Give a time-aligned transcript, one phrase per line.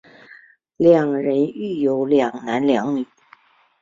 [0.77, 3.05] 两人育有两男两女。